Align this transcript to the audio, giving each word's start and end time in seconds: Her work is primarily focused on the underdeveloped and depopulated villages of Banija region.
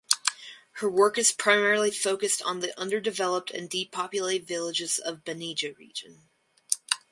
Her 0.77 0.89
work 0.89 1.19
is 1.19 1.31
primarily 1.31 1.91
focused 1.91 2.41
on 2.41 2.59
the 2.61 2.75
underdeveloped 2.75 3.51
and 3.51 3.69
depopulated 3.69 4.47
villages 4.47 4.97
of 4.97 5.23
Banija 5.23 5.77
region. 5.77 6.27